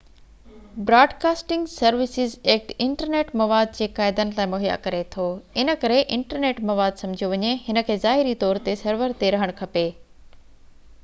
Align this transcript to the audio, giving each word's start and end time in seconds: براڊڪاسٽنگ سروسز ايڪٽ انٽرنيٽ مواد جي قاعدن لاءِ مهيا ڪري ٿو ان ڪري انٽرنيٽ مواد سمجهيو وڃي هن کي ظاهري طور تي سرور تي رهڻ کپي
براڊڪاسٽنگ 0.85 1.65
سروسز 1.73 2.31
ايڪٽ 2.53 2.71
انٽرنيٽ 2.85 3.29
مواد 3.41 3.77
جي 3.81 3.87
قاعدن 3.99 4.31
لاءِ 4.39 4.49
مهيا 4.55 4.79
ڪري 4.87 5.03
ٿو 5.17 5.27
ان 5.65 5.73
ڪري 5.85 6.01
انٽرنيٽ 6.19 6.63
مواد 6.71 6.99
سمجهيو 7.05 7.31
وڃي 7.35 7.53
هن 7.69 7.83
کي 7.91 7.99
ظاهري 8.09 8.35
طور 8.47 8.63
تي 8.69 8.77
سرور 8.85 9.15
تي 9.23 9.31
رهڻ 9.37 9.55
کپي 9.63 9.87